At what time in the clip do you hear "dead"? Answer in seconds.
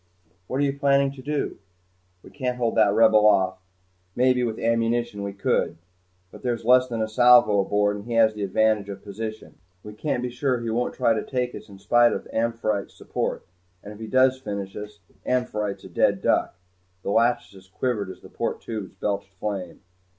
15.89-16.23